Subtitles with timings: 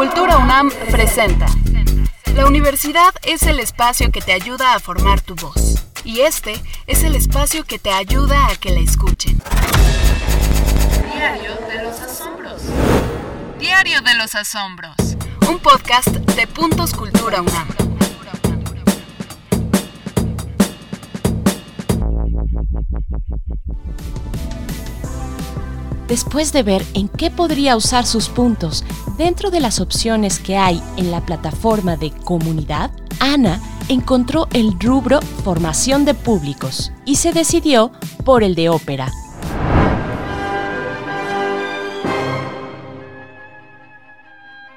[0.00, 1.44] Cultura UNAM presenta.
[2.34, 5.84] La universidad es el espacio que te ayuda a formar tu voz.
[6.04, 6.54] Y este
[6.86, 9.42] es el espacio que te ayuda a que la escuchen.
[11.12, 12.62] Diario de los Asombros.
[13.58, 14.96] Diario de los Asombros.
[15.46, 17.68] Un podcast de Puntos Cultura UNAM.
[26.10, 28.84] Después de ver en qué podría usar sus puntos
[29.16, 35.20] dentro de las opciones que hay en la plataforma de comunidad, Ana encontró el rubro
[35.44, 37.92] formación de públicos y se decidió
[38.24, 39.12] por el de ópera.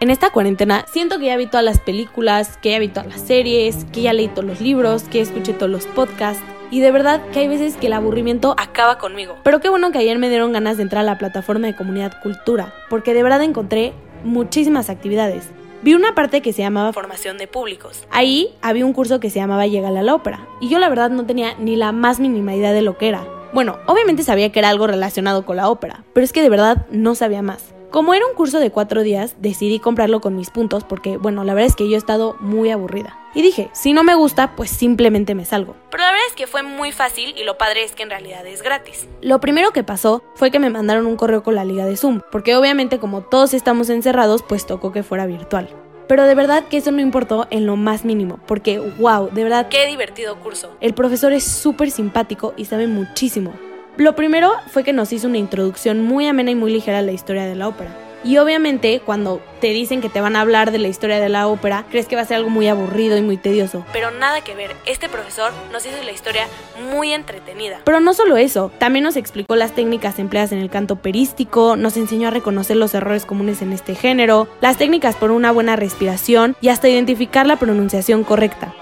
[0.00, 3.22] En esta cuarentena siento que ya vi todas las películas, que ya vi todas las
[3.22, 7.20] series, que ya leí todos los libros, que escuché todos los podcasts y de verdad
[7.32, 9.36] que hay veces que el aburrimiento acaba conmigo.
[9.44, 12.20] Pero qué bueno que ayer me dieron ganas de entrar a la plataforma de comunidad
[12.22, 13.92] cultura, porque de verdad encontré
[14.24, 15.50] muchísimas actividades.
[15.82, 18.06] Vi una parte que se llamaba Formación de Públicos.
[18.10, 20.46] Ahí había un curso que se llamaba Llegar a la Ópera.
[20.60, 23.26] Y yo la verdad no tenía ni la más mínima idea de lo que era.
[23.52, 26.86] Bueno, obviamente sabía que era algo relacionado con la ópera, pero es que de verdad
[26.90, 27.71] no sabía más.
[27.92, 31.52] Como era un curso de cuatro días, decidí comprarlo con mis puntos porque, bueno, la
[31.52, 33.18] verdad es que yo he estado muy aburrida.
[33.34, 35.76] Y dije, si no me gusta, pues simplemente me salgo.
[35.90, 38.46] Pero la verdad es que fue muy fácil y lo padre es que en realidad
[38.46, 39.06] es gratis.
[39.20, 42.22] Lo primero que pasó fue que me mandaron un correo con la liga de Zoom,
[42.30, 45.68] porque obviamente como todos estamos encerrados, pues tocó que fuera virtual.
[46.08, 49.68] Pero de verdad que eso no importó en lo más mínimo, porque wow, de verdad
[49.68, 50.74] qué divertido curso.
[50.80, 53.52] El profesor es súper simpático y sabe muchísimo.
[53.98, 57.12] Lo primero fue que nos hizo una introducción muy amena y muy ligera a la
[57.12, 57.94] historia de la ópera.
[58.24, 61.46] Y obviamente cuando te dicen que te van a hablar de la historia de la
[61.46, 63.84] ópera, crees que va a ser algo muy aburrido y muy tedioso.
[63.92, 66.46] Pero nada que ver, este profesor nos hizo la historia
[66.90, 67.80] muy entretenida.
[67.84, 71.98] Pero no solo eso, también nos explicó las técnicas empleadas en el canto perístico, nos
[71.98, 76.56] enseñó a reconocer los errores comunes en este género, las técnicas por una buena respiración
[76.62, 78.72] y hasta identificar la pronunciación correcta.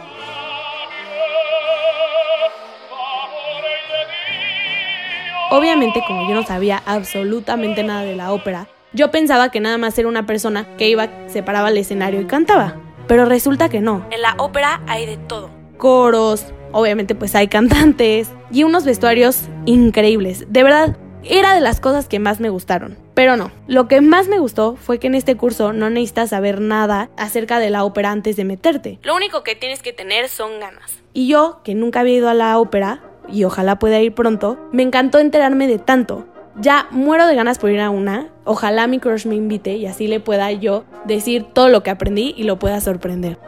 [5.51, 9.99] Obviamente, como yo no sabía absolutamente nada de la ópera, yo pensaba que nada más
[9.99, 12.77] era una persona que iba, se paraba al escenario y cantaba.
[13.09, 14.07] Pero resulta que no.
[14.13, 15.51] En la ópera hay de todo.
[15.77, 20.47] Coros, obviamente pues hay cantantes y unos vestuarios increíbles.
[20.49, 22.97] De verdad, era de las cosas que más me gustaron.
[23.15, 26.61] Pero no, lo que más me gustó fue que en este curso no necesitas saber
[26.61, 29.01] nada acerca de la ópera antes de meterte.
[29.03, 31.03] Lo único que tienes que tener son ganas.
[31.13, 34.83] Y yo, que nunca había ido a la ópera, y ojalá pueda ir pronto, me
[34.83, 36.27] encantó enterarme de tanto.
[36.57, 38.29] Ya muero de ganas por ir a una.
[38.45, 42.35] Ojalá mi crush me invite y así le pueda yo decir todo lo que aprendí
[42.37, 43.39] y lo pueda sorprender.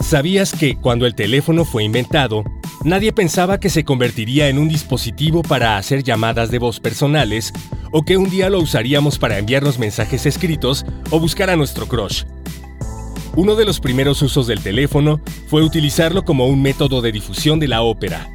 [0.00, 2.42] ¿Sabías que cuando el teléfono fue inventado,
[2.84, 7.52] nadie pensaba que se convertiría en un dispositivo para hacer llamadas de voz personales
[7.90, 12.24] o que un día lo usaríamos para enviarnos mensajes escritos o buscar a nuestro crush.
[13.36, 17.68] Uno de los primeros usos del teléfono fue utilizarlo como un método de difusión de
[17.68, 18.28] la ópera.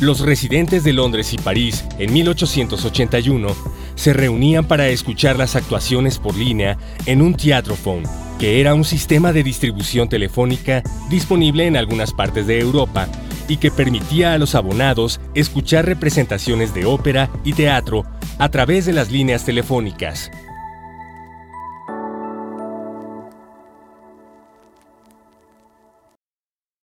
[0.00, 3.48] Los residentes de Londres y París en 1881
[3.94, 8.04] se reunían para escuchar las actuaciones por línea en un teatrophone,
[8.38, 13.08] que era un sistema de distribución telefónica disponible en algunas partes de Europa
[13.50, 18.04] y que permitía a los abonados escuchar representaciones de ópera y teatro
[18.38, 20.30] a través de las líneas telefónicas.